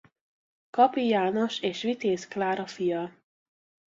[0.71, 3.11] Kapi János és Vitéz Klára fia.